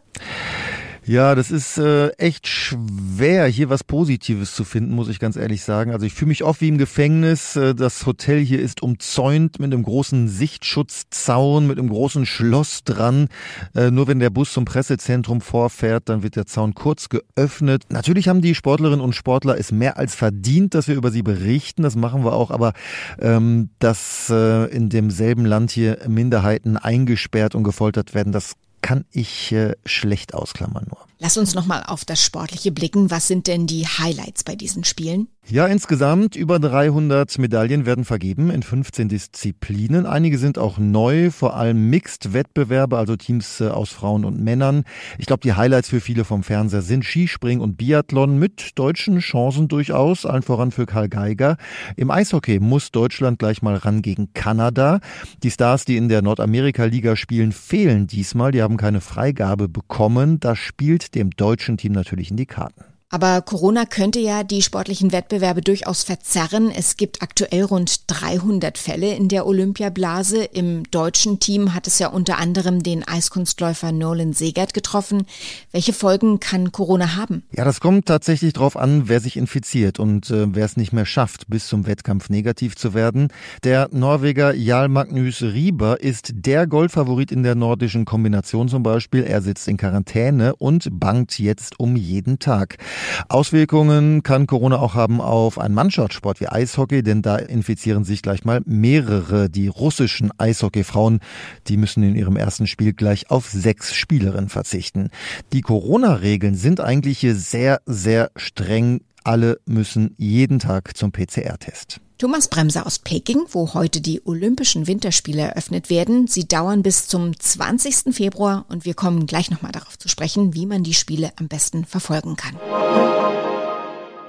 Ja, 1.10 1.34
das 1.34 1.50
ist 1.50 1.76
äh, 1.76 2.10
echt 2.18 2.46
schwer, 2.46 3.46
hier 3.48 3.68
was 3.68 3.82
Positives 3.82 4.54
zu 4.54 4.62
finden, 4.62 4.94
muss 4.94 5.08
ich 5.08 5.18
ganz 5.18 5.34
ehrlich 5.34 5.64
sagen. 5.64 5.90
Also 5.90 6.06
ich 6.06 6.14
fühle 6.14 6.28
mich 6.28 6.44
oft 6.44 6.60
wie 6.60 6.68
im 6.68 6.78
Gefängnis. 6.78 7.56
Äh, 7.56 7.74
das 7.74 8.06
Hotel 8.06 8.38
hier 8.38 8.60
ist 8.60 8.80
umzäunt 8.80 9.58
mit 9.58 9.72
einem 9.72 9.82
großen 9.82 10.28
Sichtschutzzaun, 10.28 11.66
mit 11.66 11.80
einem 11.80 11.88
großen 11.88 12.26
Schloss 12.26 12.84
dran. 12.84 13.26
Äh, 13.74 13.90
nur 13.90 14.06
wenn 14.06 14.20
der 14.20 14.30
Bus 14.30 14.52
zum 14.52 14.64
Pressezentrum 14.64 15.40
vorfährt, 15.40 16.08
dann 16.08 16.22
wird 16.22 16.36
der 16.36 16.46
Zaun 16.46 16.76
kurz 16.76 17.08
geöffnet. 17.08 17.86
Natürlich 17.88 18.28
haben 18.28 18.40
die 18.40 18.54
Sportlerinnen 18.54 19.00
und 19.00 19.16
Sportler 19.16 19.58
es 19.58 19.72
mehr 19.72 19.96
als 19.96 20.14
verdient, 20.14 20.74
dass 20.74 20.86
wir 20.86 20.94
über 20.94 21.10
sie 21.10 21.22
berichten. 21.22 21.82
Das 21.82 21.96
machen 21.96 22.24
wir 22.24 22.34
auch. 22.34 22.52
Aber 22.52 22.72
ähm, 23.18 23.70
dass 23.80 24.30
äh, 24.30 24.66
in 24.66 24.90
demselben 24.90 25.44
Land 25.44 25.72
hier 25.72 25.98
Minderheiten 26.06 26.76
eingesperrt 26.76 27.56
und 27.56 27.64
gefoltert 27.64 28.14
werden, 28.14 28.30
das 28.30 28.54
kann 28.80 29.04
ich 29.10 29.52
äh, 29.52 29.74
schlecht 29.84 30.34
ausklammern 30.34 30.86
nur. 30.88 30.98
Lass 31.22 31.36
uns 31.36 31.54
nochmal 31.54 31.82
auf 31.86 32.06
das 32.06 32.24
Sportliche 32.24 32.72
blicken. 32.72 33.10
Was 33.10 33.28
sind 33.28 33.46
denn 33.46 33.66
die 33.66 33.86
Highlights 33.86 34.42
bei 34.42 34.56
diesen 34.56 34.84
Spielen? 34.84 35.28
Ja, 35.46 35.66
insgesamt 35.66 36.36
über 36.36 36.58
300 36.60 37.36
Medaillen 37.38 37.84
werden 37.84 38.04
vergeben 38.04 38.50
in 38.50 38.62
15 38.62 39.08
Disziplinen. 39.08 40.06
Einige 40.06 40.38
sind 40.38 40.58
auch 40.58 40.78
neu, 40.78 41.30
vor 41.30 41.56
allem 41.56 41.90
Mixed-Wettbewerbe, 41.90 42.96
also 42.96 43.16
Teams 43.16 43.60
äh, 43.60 43.68
aus 43.68 43.90
Frauen 43.90 44.24
und 44.24 44.40
Männern. 44.40 44.84
Ich 45.18 45.26
glaube, 45.26 45.40
die 45.40 45.54
Highlights 45.54 45.88
für 45.88 46.00
viele 46.00 46.24
vom 46.24 46.44
Fernseher 46.44 46.82
sind 46.82 47.04
Skispringen 47.04 47.62
und 47.62 47.76
Biathlon 47.76 48.38
mit 48.38 48.78
deutschen 48.78 49.18
Chancen 49.18 49.66
durchaus, 49.66 50.24
allen 50.24 50.42
voran 50.42 50.70
für 50.70 50.86
Karl 50.86 51.08
Geiger. 51.08 51.56
Im 51.96 52.10
Eishockey 52.10 52.60
muss 52.60 52.92
Deutschland 52.92 53.38
gleich 53.40 53.60
mal 53.60 53.74
ran 53.74 54.02
gegen 54.02 54.32
Kanada. 54.32 55.00
Die 55.42 55.50
Stars, 55.50 55.84
die 55.84 55.96
in 55.96 56.08
der 56.08 56.22
Nordamerika-Liga 56.22 57.16
spielen, 57.16 57.50
fehlen 57.50 58.06
diesmal. 58.06 58.52
Die 58.52 58.62
haben 58.62 58.69
keine 58.76 59.00
Freigabe 59.00 59.68
bekommen. 59.68 60.40
Das 60.40 60.58
spielt 60.58 61.14
dem 61.14 61.30
deutschen 61.30 61.76
Team 61.76 61.92
natürlich 61.92 62.30
in 62.30 62.36
die 62.36 62.46
Karten. 62.46 62.84
Aber 63.12 63.42
Corona 63.42 63.86
könnte 63.86 64.20
ja 64.20 64.44
die 64.44 64.62
sportlichen 64.62 65.10
Wettbewerbe 65.10 65.62
durchaus 65.62 66.04
verzerren. 66.04 66.70
Es 66.70 66.96
gibt 66.96 67.22
aktuell 67.22 67.64
rund 67.64 68.04
300 68.06 68.78
Fälle 68.78 69.14
in 69.16 69.26
der 69.26 69.46
Olympiablase. 69.46 70.44
Im 70.44 70.84
deutschen 70.92 71.40
Team 71.40 71.74
hat 71.74 71.88
es 71.88 71.98
ja 71.98 72.06
unter 72.06 72.38
anderem 72.38 72.84
den 72.84 73.02
Eiskunstläufer 73.02 73.90
Nolan 73.90 74.32
Segert 74.32 74.74
getroffen. 74.74 75.26
Welche 75.72 75.92
Folgen 75.92 76.38
kann 76.38 76.70
Corona 76.70 77.16
haben? 77.16 77.42
Ja, 77.50 77.64
das 77.64 77.80
kommt 77.80 78.06
tatsächlich 78.06 78.52
darauf 78.52 78.76
an, 78.76 79.08
wer 79.08 79.18
sich 79.18 79.36
infiziert 79.36 79.98
und 79.98 80.30
äh, 80.30 80.54
wer 80.54 80.64
es 80.64 80.76
nicht 80.76 80.92
mehr 80.92 81.06
schafft, 81.06 81.48
bis 81.48 81.66
zum 81.66 81.88
Wettkampf 81.88 82.28
negativ 82.28 82.76
zu 82.76 82.94
werden. 82.94 83.32
Der 83.64 83.88
Norweger 83.90 84.54
Jarl 84.54 84.88
Magnus 84.88 85.42
Rieber 85.42 86.00
ist 86.00 86.30
der 86.32 86.68
Goldfavorit 86.68 87.32
in 87.32 87.42
der 87.42 87.56
nordischen 87.56 88.04
Kombination 88.04 88.68
zum 88.68 88.84
Beispiel. 88.84 89.24
Er 89.24 89.42
sitzt 89.42 89.66
in 89.66 89.78
Quarantäne 89.78 90.54
und 90.54 90.88
bangt 90.92 91.40
jetzt 91.40 91.80
um 91.80 91.96
jeden 91.96 92.38
Tag. 92.38 92.78
Auswirkungen 93.28 94.22
kann 94.22 94.46
Corona 94.46 94.78
auch 94.78 94.94
haben 94.94 95.20
auf 95.20 95.58
einen 95.58 95.74
Mannschaftssport 95.74 96.40
wie 96.40 96.48
Eishockey, 96.48 97.02
denn 97.02 97.22
da 97.22 97.36
infizieren 97.36 98.04
sich 98.04 98.22
gleich 98.22 98.44
mal 98.44 98.60
mehrere. 98.64 99.50
Die 99.50 99.68
russischen 99.68 100.30
Eishockeyfrauen, 100.38 101.20
die 101.68 101.76
müssen 101.76 102.02
in 102.02 102.14
ihrem 102.14 102.36
ersten 102.36 102.66
Spiel 102.66 102.92
gleich 102.92 103.30
auf 103.30 103.48
sechs 103.48 103.94
Spielerinnen 103.94 104.48
verzichten. 104.48 105.10
Die 105.52 105.60
Corona-Regeln 105.60 106.54
sind 106.54 106.80
eigentlich 106.80 107.18
hier 107.18 107.34
sehr, 107.34 107.80
sehr 107.86 108.30
streng. 108.36 109.00
Alle 109.24 109.60
müssen 109.66 110.14
jeden 110.16 110.58
Tag 110.58 110.96
zum 110.96 111.12
PCR-Test. 111.12 112.00
Thomas 112.18 112.48
Bremser 112.48 112.86
aus 112.86 112.98
Peking, 112.98 113.44
wo 113.50 113.72
heute 113.72 114.00
die 114.00 114.20
Olympischen 114.26 114.86
Winterspiele 114.86 115.40
eröffnet 115.40 115.88
werden. 115.88 116.26
Sie 116.26 116.46
dauern 116.46 116.82
bis 116.82 117.06
zum 117.06 117.38
20. 117.38 118.14
Februar 118.14 118.66
und 118.68 118.84
wir 118.84 118.94
kommen 118.94 119.26
gleich 119.26 119.50
nochmal 119.50 119.72
darauf 119.72 119.98
zu 119.98 120.08
sprechen, 120.08 120.52
wie 120.54 120.66
man 120.66 120.82
die 120.82 120.92
Spiele 120.92 121.32
am 121.36 121.48
besten 121.48 121.86
verfolgen 121.86 122.36
kann. 122.36 122.56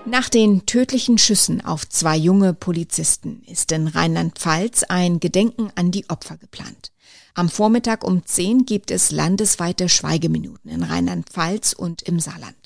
Nach 0.05 0.29
den 0.29 0.65
tödlichen 0.65 1.17
Schüssen 1.17 1.63
auf 1.63 1.87
zwei 1.87 2.17
junge 2.17 2.53
Polizisten 2.53 3.43
ist 3.45 3.71
in 3.71 3.87
Rheinland-Pfalz 3.87 4.83
ein 4.83 5.19
Gedenken 5.19 5.69
an 5.75 5.91
die 5.91 6.09
Opfer 6.09 6.37
geplant. 6.37 6.91
Am 7.33 7.49
Vormittag 7.49 8.03
um 8.03 8.25
10 8.25 8.65
gibt 8.65 8.91
es 8.91 9.11
landesweite 9.11 9.89
Schweigeminuten 9.89 10.71
in 10.71 10.83
Rheinland-Pfalz 10.83 11.73
und 11.73 12.01
im 12.01 12.19
Saarland. 12.19 12.60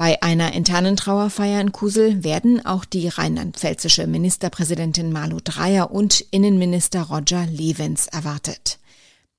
Bei 0.00 0.22
einer 0.22 0.54
internen 0.54 0.96
Trauerfeier 0.96 1.60
in 1.60 1.72
Kusel 1.72 2.24
werden 2.24 2.64
auch 2.64 2.86
die 2.86 3.08
rheinland-pfälzische 3.08 4.06
Ministerpräsidentin 4.06 5.12
Malu 5.12 5.40
Dreyer 5.44 5.90
und 5.90 6.22
Innenminister 6.30 7.02
Roger 7.02 7.44
Levens 7.44 8.06
erwartet. 8.06 8.78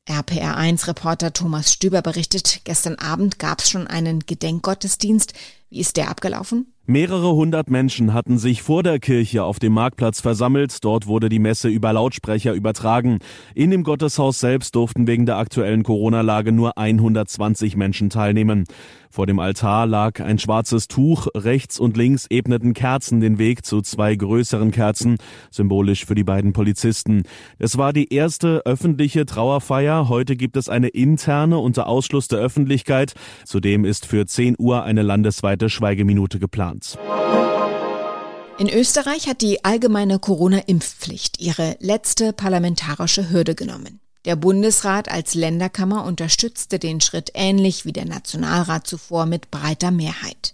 RPR1-Reporter 0.07 1.33
Thomas 1.33 1.73
Stüber 1.73 2.03
berichtet, 2.03 2.61
gestern 2.63 2.93
Abend 2.93 3.39
gab 3.39 3.61
es 3.61 3.71
schon 3.71 3.87
einen 3.87 4.19
Gedenkgottesdienst. 4.19 5.33
Wie 5.71 5.79
ist 5.79 5.95
der 5.95 6.09
abgelaufen? 6.09 6.67
Mehrere 6.85 7.33
hundert 7.33 7.69
Menschen 7.69 8.13
hatten 8.13 8.37
sich 8.37 8.63
vor 8.63 8.83
der 8.83 8.99
Kirche 8.99 9.45
auf 9.45 9.59
dem 9.59 9.71
Marktplatz 9.71 10.19
versammelt. 10.19 10.83
Dort 10.83 11.07
wurde 11.07 11.29
die 11.29 11.39
Messe 11.39 11.69
über 11.69 11.93
Lautsprecher 11.93 12.53
übertragen. 12.53 13.19
In 13.55 13.71
dem 13.71 13.83
Gotteshaus 13.83 14.41
selbst 14.41 14.75
durften 14.75 15.07
wegen 15.07 15.25
der 15.25 15.37
aktuellen 15.37 15.83
Corona-Lage 15.83 16.51
nur 16.51 16.77
120 16.77 17.77
Menschen 17.77 18.09
teilnehmen. 18.09 18.65
Vor 19.11 19.27
dem 19.27 19.39
Altar 19.39 19.85
lag 19.87 20.21
ein 20.21 20.39
schwarzes 20.39 20.87
Tuch, 20.87 21.27
rechts 21.35 21.79
und 21.79 21.97
links 21.97 22.27
ebneten 22.29 22.73
Kerzen 22.73 23.19
den 23.19 23.37
Weg 23.37 23.65
zu 23.65 23.81
zwei 23.81 24.15
größeren 24.15 24.71
Kerzen, 24.71 25.17
symbolisch 25.51 26.05
für 26.05 26.15
die 26.15 26.23
beiden 26.23 26.53
Polizisten. 26.53 27.23
Es 27.59 27.77
war 27.77 27.91
die 27.91 28.13
erste 28.13 28.65
öffentliche 28.65 29.25
Trauerfeier. 29.25 30.07
Heute 30.07 30.37
gibt 30.37 30.55
es 30.55 30.69
eine 30.69 30.87
interne 30.87 31.57
unter 31.57 31.87
Ausschluss 31.87 32.29
der 32.29 32.39
Öffentlichkeit. 32.39 33.13
Zudem 33.45 33.83
ist 33.83 34.05
für 34.05 34.25
10 34.25 34.55
Uhr 34.57 34.83
eine 34.83 35.01
landesweite 35.01 35.60
Schweigeminute 35.69 36.39
geplant. 36.39 36.97
In 38.57 38.69
Österreich 38.69 39.27
hat 39.27 39.41
die 39.41 39.65
allgemeine 39.65 40.19
Corona-Impfpflicht 40.19 41.41
ihre 41.41 41.77
letzte 41.79 42.31
parlamentarische 42.31 43.31
Hürde 43.31 43.55
genommen. 43.55 43.99
Der 44.25 44.35
Bundesrat 44.35 45.09
als 45.09 45.33
Länderkammer 45.33 46.05
unterstützte 46.05 46.77
den 46.77 47.01
Schritt 47.01 47.31
ähnlich 47.33 47.85
wie 47.85 47.93
der 47.93 48.05
Nationalrat 48.05 48.85
zuvor 48.85 49.25
mit 49.25 49.49
breiter 49.49 49.89
Mehrheit. 49.89 50.53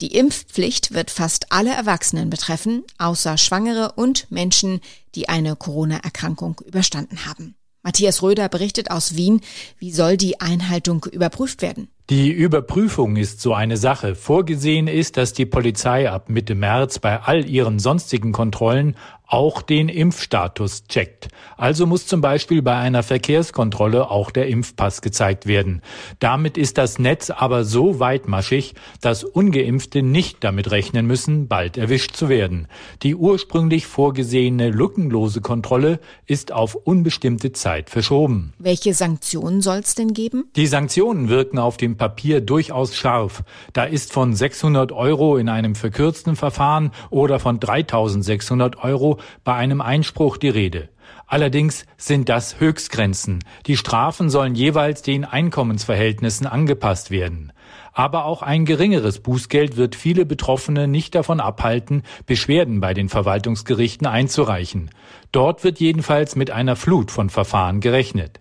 Die 0.00 0.16
Impfpflicht 0.16 0.92
wird 0.92 1.10
fast 1.10 1.52
alle 1.52 1.70
Erwachsenen 1.70 2.30
betreffen, 2.30 2.82
außer 2.98 3.38
Schwangere 3.38 3.92
und 3.92 4.30
Menschen, 4.30 4.80
die 5.14 5.28
eine 5.28 5.54
Corona-Erkrankung 5.56 6.60
überstanden 6.64 7.26
haben. 7.26 7.54
Matthias 7.82 8.22
Röder 8.22 8.48
berichtet 8.48 8.90
aus 8.90 9.14
Wien, 9.14 9.40
wie 9.78 9.92
soll 9.92 10.16
die 10.16 10.40
Einhaltung 10.40 11.04
überprüft 11.04 11.62
werden? 11.62 11.88
Die 12.08 12.30
Überprüfung 12.30 13.16
ist 13.16 13.40
so 13.40 13.54
eine 13.54 13.76
Sache. 13.76 14.14
Vorgesehen 14.14 14.88
ist, 14.88 15.16
dass 15.16 15.32
die 15.32 15.46
Polizei 15.46 16.10
ab 16.10 16.28
Mitte 16.28 16.54
März 16.54 16.98
bei 16.98 17.20
all 17.20 17.48
ihren 17.48 17.78
sonstigen 17.78 18.32
Kontrollen 18.32 18.96
auch 19.30 19.62
den 19.62 19.88
Impfstatus 19.88 20.84
checkt. 20.88 21.28
Also 21.56 21.86
muss 21.86 22.06
zum 22.06 22.20
Beispiel 22.20 22.62
bei 22.62 22.76
einer 22.76 23.04
Verkehrskontrolle 23.04 24.10
auch 24.10 24.32
der 24.32 24.48
Impfpass 24.48 25.02
gezeigt 25.02 25.46
werden. 25.46 25.82
Damit 26.18 26.58
ist 26.58 26.78
das 26.78 26.98
Netz 26.98 27.30
aber 27.30 27.64
so 27.64 28.00
weitmaschig, 28.00 28.74
dass 29.00 29.22
ungeimpfte 29.22 30.02
nicht 30.02 30.38
damit 30.42 30.72
rechnen 30.72 31.06
müssen, 31.06 31.46
bald 31.46 31.76
erwischt 31.76 32.16
zu 32.16 32.28
werden. 32.28 32.66
Die 33.02 33.14
ursprünglich 33.14 33.86
vorgesehene 33.86 34.70
lückenlose 34.70 35.40
Kontrolle 35.40 36.00
ist 36.26 36.50
auf 36.50 36.74
unbestimmte 36.74 37.52
Zeit 37.52 37.88
verschoben. 37.88 38.52
Welche 38.58 38.94
Sanktionen 38.94 39.60
soll 39.60 39.78
es 39.78 39.94
denn 39.94 40.12
geben? 40.12 40.50
Die 40.56 40.66
Sanktionen 40.66 41.28
wirken 41.28 41.58
auf 41.58 41.76
dem 41.90 41.96
Papier 41.96 42.40
durchaus 42.40 42.96
scharf. 42.96 43.42
Da 43.72 43.84
ist 43.84 44.12
von 44.12 44.34
600 44.34 44.92
Euro 44.92 45.36
in 45.36 45.48
einem 45.48 45.74
verkürzten 45.74 46.36
Verfahren 46.36 46.92
oder 47.10 47.38
von 47.38 47.58
3600 47.58 48.82
Euro 48.82 49.18
bei 49.44 49.54
einem 49.54 49.80
Einspruch 49.80 50.36
die 50.36 50.48
Rede. 50.48 50.88
Allerdings 51.26 51.86
sind 51.96 52.28
das 52.28 52.60
Höchstgrenzen. 52.60 53.40
Die 53.66 53.76
Strafen 53.76 54.30
sollen 54.30 54.54
jeweils 54.54 55.02
den 55.02 55.24
Einkommensverhältnissen 55.24 56.46
angepasst 56.46 57.10
werden. 57.10 57.52
Aber 57.92 58.24
auch 58.24 58.42
ein 58.42 58.64
geringeres 58.64 59.20
Bußgeld 59.20 59.76
wird 59.76 59.94
viele 59.94 60.26
Betroffene 60.26 60.88
nicht 60.88 61.14
davon 61.14 61.40
abhalten, 61.40 62.02
Beschwerden 62.26 62.80
bei 62.80 62.94
den 62.94 63.08
Verwaltungsgerichten 63.08 64.06
einzureichen. 64.06 64.90
Dort 65.32 65.64
wird 65.64 65.78
jedenfalls 65.78 66.36
mit 66.36 66.50
einer 66.50 66.76
Flut 66.76 67.10
von 67.10 67.30
Verfahren 67.30 67.80
gerechnet. 67.80 68.40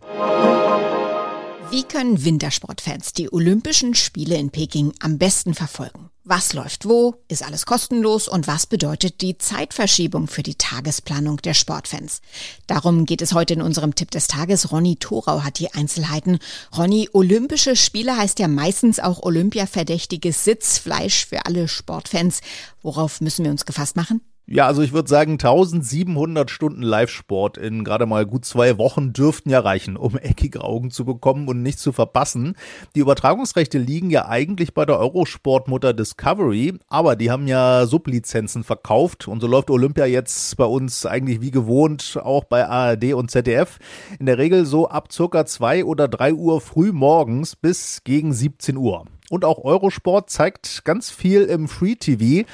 Wie 1.72 1.84
können 1.84 2.26
Wintersportfans 2.26 3.14
die 3.14 3.32
Olympischen 3.32 3.94
Spiele 3.94 4.36
in 4.36 4.50
Peking 4.50 4.92
am 5.02 5.20
besten 5.20 5.54
verfolgen? 5.54 6.10
Was 6.24 6.54
läuft 6.54 6.90
wo? 6.90 7.14
Ist 7.28 7.44
alles 7.44 7.68
kostenlos? 7.68 8.28
Und 8.28 8.48
was 8.48 8.66
bedeutet 8.66 9.22
die 9.22 9.38
Zeitverschiebung 9.38 10.28
für 10.28 10.42
die 10.42 10.56
Tagesplanung 10.56 11.38
der 11.38 11.54
Sportfans? 11.54 12.22
Darum 12.66 13.06
geht 13.06 13.22
es 13.22 13.34
heute 13.34 13.54
in 13.54 13.62
unserem 13.62 13.94
Tipp 13.94 14.10
des 14.10 14.26
Tages. 14.26 14.72
Ronny 14.72 14.96
Thorau 14.96 15.44
hat 15.44 15.60
die 15.60 15.72
Einzelheiten. 15.72 16.40
Ronny, 16.76 17.08
Olympische 17.14 17.76
Spiele 17.76 18.18
heißt 18.18 18.40
ja 18.40 18.48
meistens 18.48 19.00
auch 19.00 19.22
Olympiaverdächtiges 19.22 20.44
Sitzfleisch 20.44 21.28
für 21.28 21.46
alle 21.46 21.68
Sportfans. 21.68 22.42
Worauf 22.82 23.22
müssen 23.22 23.46
wir 23.46 23.52
uns 23.52 23.68
gefasst 23.68 23.96
machen? 23.96 24.22
Ja, 24.52 24.66
also 24.66 24.82
ich 24.82 24.94
würde 24.94 25.08
sagen, 25.08 25.34
1700 25.34 26.50
Stunden 26.50 26.82
Live-Sport 26.82 27.60
in 27.60 27.84
gerade 27.84 28.08
mal 28.08 28.26
gut 28.26 28.46
zwei 28.46 28.80
Wochen 28.80 29.14
dürften 29.14 29.52
ja 29.52 29.60
reichen, 29.60 29.96
um 29.96 30.18
eckige 30.18 30.64
Augen 30.64 30.90
zu 30.90 31.06
bekommen 31.06 31.48
und 31.48 31.62
nicht 31.62 31.78
zu 31.78 31.92
verpassen. 31.92 32.56
Die 32.96 33.02
Übertragungsrechte 33.02 33.78
liegen 33.78 34.10
ja 34.10 34.28
eigentlich 34.28 34.74
bei 34.74 34.88
der 34.88 34.98
Eurosport-Mutter 34.98 35.94
Discovery, 35.94 36.80
aber 36.88 37.16
die 37.16 37.30
haben 37.30 37.48
ja 37.48 37.86
Sublizenzen 37.86 38.64
verkauft 38.64 39.28
und 39.28 39.40
so 39.40 39.46
läuft 39.46 39.70
Olympia 39.70 40.08
jetzt 40.08 40.58
bei 40.58 40.66
uns 40.66 41.06
eigentlich 41.06 41.42
wie 41.42 41.52
gewohnt 41.52 42.18
auch 42.20 42.46
bei 42.46 42.68
ARD 42.68 43.14
und 43.14 43.30
ZDF. 43.30 43.78
In 44.18 44.26
der 44.26 44.40
Regel 44.40 44.66
so 44.66 44.90
ab 44.90 45.12
circa 45.12 45.46
zwei 45.46 45.86
oder 45.86 46.08
drei 46.08 46.34
Uhr 46.34 46.60
früh 46.60 46.92
morgens 46.92 47.56
bis 47.56 48.04
gegen 48.04 48.34
17 48.34 48.78
Uhr. 48.78 49.06
Und 49.30 49.46
auch 49.46 49.64
Eurosport 49.64 50.32
zeigt 50.32 50.84
ganz 50.86 51.12
viel 51.12 51.44
im 51.44 51.68
Free 51.68 51.96
TV. 51.96 52.48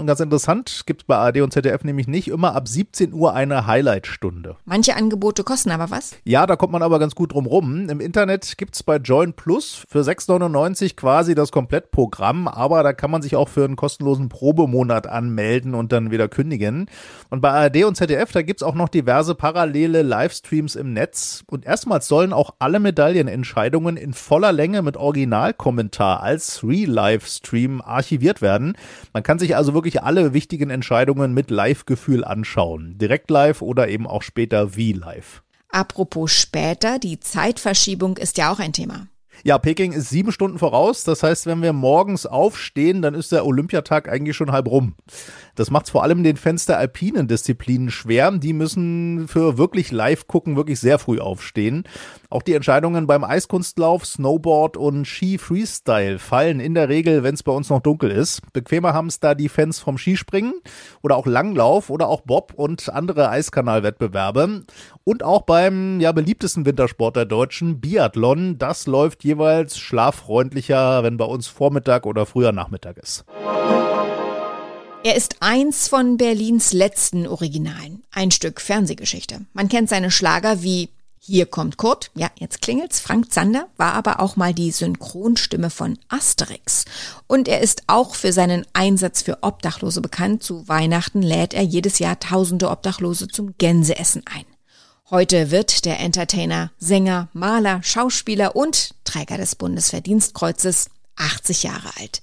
Und 0.00 0.06
ganz 0.06 0.20
interessant, 0.20 0.84
gibt 0.86 1.02
es 1.02 1.06
bei 1.06 1.16
ARD 1.16 1.42
und 1.42 1.52
ZDF 1.52 1.84
nämlich 1.84 2.08
nicht 2.08 2.28
immer 2.28 2.54
ab 2.54 2.66
17 2.66 3.12
Uhr 3.12 3.34
eine 3.34 3.66
Highlight-Stunde. 3.66 4.56
Manche 4.64 4.96
Angebote 4.96 5.44
kosten 5.44 5.70
aber 5.70 5.90
was? 5.90 6.16
Ja, 6.24 6.46
da 6.46 6.56
kommt 6.56 6.72
man 6.72 6.82
aber 6.82 6.98
ganz 6.98 7.14
gut 7.14 7.34
drum 7.34 7.44
rum. 7.44 7.90
Im 7.90 8.00
Internet 8.00 8.56
gibt 8.56 8.76
es 8.76 8.82
bei 8.82 8.96
Join 8.96 9.34
Plus 9.34 9.84
für 9.88 10.00
6,99 10.00 10.96
quasi 10.96 11.34
das 11.34 11.52
Komplettprogramm, 11.52 12.48
aber 12.48 12.82
da 12.82 12.94
kann 12.94 13.10
man 13.10 13.20
sich 13.20 13.36
auch 13.36 13.50
für 13.50 13.62
einen 13.62 13.76
kostenlosen 13.76 14.30
Probemonat 14.30 15.06
anmelden 15.06 15.74
und 15.74 15.92
dann 15.92 16.10
wieder 16.10 16.28
kündigen. 16.28 16.86
Und 17.28 17.42
bei 17.42 17.50
ARD 17.50 17.84
und 17.84 17.94
ZDF, 17.94 18.32
da 18.32 18.40
gibt 18.40 18.62
es 18.62 18.66
auch 18.66 18.74
noch 18.74 18.88
diverse 18.88 19.34
parallele 19.34 20.00
Livestreams 20.00 20.76
im 20.76 20.94
Netz. 20.94 21.44
Und 21.46 21.66
erstmals 21.66 22.08
sollen 22.08 22.32
auch 22.32 22.54
alle 22.58 22.80
Medaillenentscheidungen 22.80 23.98
in 23.98 24.14
voller 24.14 24.52
Länge 24.52 24.80
mit 24.80 24.96
Originalkommentar 24.96 26.22
als 26.22 26.64
Real-Livestream 26.64 27.82
archiviert 27.82 28.40
werden. 28.40 28.78
Man 29.12 29.22
kann 29.22 29.38
sich 29.38 29.56
also 29.56 29.74
wirklich 29.74 29.89
alle 29.98 30.32
wichtigen 30.32 30.70
Entscheidungen 30.70 31.34
mit 31.34 31.50
Live-Gefühl 31.50 32.24
anschauen. 32.24 32.96
Direkt 32.98 33.30
live 33.30 33.60
oder 33.62 33.88
eben 33.88 34.06
auch 34.06 34.22
später 34.22 34.76
wie 34.76 34.92
live. 34.92 35.42
Apropos 35.68 36.32
später, 36.32 36.98
die 36.98 37.20
Zeitverschiebung 37.20 38.16
ist 38.16 38.38
ja 38.38 38.52
auch 38.52 38.58
ein 38.58 38.72
Thema. 38.72 39.08
Ja, 39.42 39.56
Peking 39.58 39.92
ist 39.92 40.10
sieben 40.10 40.32
Stunden 40.32 40.58
voraus. 40.58 41.04
Das 41.04 41.22
heißt, 41.22 41.46
wenn 41.46 41.62
wir 41.62 41.72
morgens 41.72 42.26
aufstehen, 42.26 43.00
dann 43.00 43.14
ist 43.14 43.32
der 43.32 43.46
Olympiatag 43.46 44.08
eigentlich 44.08 44.36
schon 44.36 44.52
halb 44.52 44.68
rum. 44.68 44.94
Das 45.54 45.70
macht 45.70 45.86
es 45.86 45.90
vor 45.90 46.02
allem 46.02 46.22
den 46.22 46.36
Fans 46.36 46.66
der 46.66 46.78
alpinen 46.78 47.26
Disziplinen 47.26 47.90
schwer. 47.90 48.30
Die 48.32 48.52
müssen 48.52 49.28
für 49.28 49.56
wirklich 49.56 49.92
live 49.92 50.26
gucken, 50.26 50.56
wirklich 50.56 50.78
sehr 50.80 50.98
früh 50.98 51.20
aufstehen. 51.20 51.84
Auch 52.30 52.42
die 52.42 52.54
Entscheidungen 52.54 53.08
beim 53.08 53.24
Eiskunstlauf, 53.24 54.06
Snowboard 54.06 54.76
und 54.76 55.04
Ski 55.04 55.36
Freestyle 55.36 56.20
fallen 56.20 56.60
in 56.60 56.74
der 56.74 56.88
Regel, 56.88 57.24
wenn 57.24 57.34
es 57.34 57.42
bei 57.42 57.50
uns 57.50 57.70
noch 57.70 57.80
dunkel 57.80 58.12
ist. 58.12 58.40
Bequemer 58.52 58.94
haben 58.94 59.08
es 59.08 59.18
da 59.18 59.34
die 59.34 59.48
Fans 59.48 59.80
vom 59.80 59.98
Skispringen 59.98 60.54
oder 61.02 61.16
auch 61.16 61.26
Langlauf 61.26 61.90
oder 61.90 62.06
auch 62.06 62.20
Bob 62.20 62.52
und 62.54 62.88
andere 62.88 63.30
Eiskanalwettbewerbe. 63.30 64.62
Und 65.02 65.24
auch 65.24 65.42
beim 65.42 65.98
ja 65.98 66.12
beliebtesten 66.12 66.64
Wintersport 66.64 67.16
der 67.16 67.24
Deutschen, 67.24 67.80
Biathlon. 67.80 68.58
Das 68.58 68.86
läuft 68.86 69.24
jeweils 69.24 69.76
schlaffreundlicher, 69.76 71.02
wenn 71.02 71.16
bei 71.16 71.24
uns 71.24 71.48
Vormittag 71.48 72.06
oder 72.06 72.26
früher 72.26 72.52
Nachmittag 72.52 72.98
ist. 72.98 73.24
Er 75.02 75.16
ist 75.16 75.36
eins 75.40 75.88
von 75.88 76.16
Berlins 76.16 76.72
letzten 76.72 77.26
Originalen. 77.26 78.04
Ein 78.12 78.30
Stück 78.30 78.60
Fernsehgeschichte. 78.60 79.40
Man 79.52 79.68
kennt 79.68 79.88
seine 79.88 80.12
Schlager 80.12 80.62
wie 80.62 80.90
Hier 81.22 81.44
kommt 81.44 81.76
Kurt. 81.76 82.10
Ja, 82.14 82.30
jetzt 82.38 82.62
klingelt's. 82.62 82.98
Frank 82.98 83.30
Zander 83.30 83.68
war 83.76 83.92
aber 83.92 84.20
auch 84.20 84.36
mal 84.36 84.54
die 84.54 84.70
Synchronstimme 84.70 85.68
von 85.68 85.98
Asterix. 86.08 86.86
Und 87.26 87.46
er 87.46 87.60
ist 87.60 87.82
auch 87.88 88.14
für 88.14 88.32
seinen 88.32 88.66
Einsatz 88.72 89.20
für 89.20 89.42
Obdachlose 89.42 90.00
bekannt. 90.00 90.42
Zu 90.42 90.66
Weihnachten 90.66 91.20
lädt 91.20 91.52
er 91.52 91.62
jedes 91.62 91.98
Jahr 91.98 92.18
tausende 92.18 92.70
Obdachlose 92.70 93.28
zum 93.28 93.54
Gänseessen 93.58 94.22
ein. 94.34 94.46
Heute 95.10 95.50
wird 95.50 95.84
der 95.84 96.00
Entertainer, 96.00 96.70
Sänger, 96.78 97.28
Maler, 97.34 97.82
Schauspieler 97.82 98.56
und 98.56 98.94
Träger 99.04 99.36
des 99.36 99.56
Bundesverdienstkreuzes 99.56 100.88
80 101.16 101.64
Jahre 101.64 101.90
alt. 102.00 102.22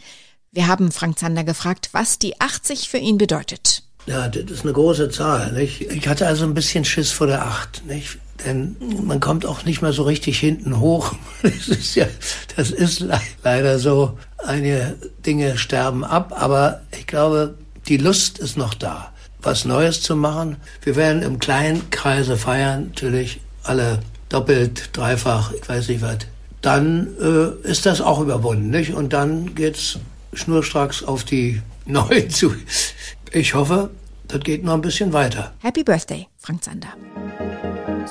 Wir 0.52 0.66
haben 0.66 0.92
Frank 0.92 1.20
Zander 1.20 1.44
gefragt, 1.44 1.90
was 1.92 2.18
die 2.18 2.42
80 2.42 2.90
für 2.90 2.98
ihn 2.98 3.20
bedeutet. 3.20 3.84
Ja, 4.08 4.28
das 4.28 4.50
ist 4.50 4.64
eine 4.64 4.74
große 4.74 5.12
Zahl. 5.12 5.52
Nicht? 5.52 5.82
Ich 5.82 6.08
hatte 6.08 6.26
also 6.26 6.46
ein 6.46 6.56
bisschen 6.56 6.84
Schiss 6.84 7.12
vor 7.12 7.28
der 7.28 7.46
8. 7.46 7.86
Nicht? 7.86 8.18
Denn 8.46 8.76
man 9.04 9.20
kommt 9.20 9.46
auch 9.46 9.66
nicht 9.66 9.82
mehr 9.82 9.94
so 9.94 10.04
richtig 10.04 10.40
hinten 10.40 10.80
hoch. 10.80 11.14
Das 11.44 11.68
ist 11.68 11.96
ja, 11.96 12.08
das 12.56 12.72
ist 12.72 13.00
le 13.00 13.20
leider 13.44 13.80
so. 13.80 14.18
Einige 14.46 14.96
Dinge 15.26 15.58
sterben 15.58 16.04
ab, 16.04 16.34
aber 16.36 16.82
ich 16.98 17.08
glaube, 17.08 17.56
die 17.88 17.98
Lust 17.98 18.40
ist 18.40 18.58
noch 18.58 18.74
da, 18.74 19.12
was 19.42 19.66
Neues 19.66 20.02
zu 20.02 20.16
machen. 20.16 20.58
Wir 20.82 20.96
werden 20.96 21.22
im 21.22 21.40
kleinen 21.40 21.90
Kreise 21.90 22.38
feiern, 22.38 22.88
natürlich 22.88 23.40
alle 23.64 24.00
doppelt, 24.30 24.90
dreifach, 24.94 25.52
ich 25.54 25.68
weiß 25.68 25.90
nicht 25.90 26.02
was. 26.02 26.18
Dann 26.62 27.08
äh, 27.22 27.68
ist 27.68 27.86
das 27.86 28.02
auch 28.02 28.20
überwunden, 28.20 28.70
nicht? 28.70 28.94
Und 28.94 29.14
dann 29.14 29.56
geht's 29.56 30.00
schnurstracks 30.34 31.04
auf 31.04 31.24
die 31.24 31.62
neue 31.86 32.28
zu. 32.28 32.54
Ich 33.32 33.54
hoffe, 33.54 33.90
das 34.28 34.42
geht 34.42 34.64
noch 34.64 34.74
ein 34.74 34.82
bisschen 34.82 35.14
weiter. 35.14 35.54
Happy 35.60 35.84
Birthday, 35.84 36.28
Frank 36.38 36.64
Zander. 36.64 36.90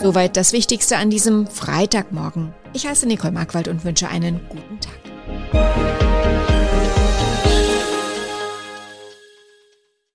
Soweit 0.00 0.36
das 0.36 0.52
Wichtigste 0.52 0.96
an 0.96 1.10
diesem 1.10 1.46
Freitagmorgen. 1.46 2.54
Ich 2.74 2.86
heiße 2.86 3.06
Nicole 3.06 3.32
Markwald 3.32 3.68
und 3.68 3.84
wünsche 3.84 4.08
einen 4.08 4.40
guten 4.48 4.78
Tag. 4.80 6.05